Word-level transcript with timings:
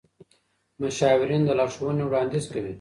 مشاورین 0.81 1.41
د 1.45 1.49
لارښوونې 1.59 2.03
وړاندیز 2.05 2.45
کوي. 2.53 2.69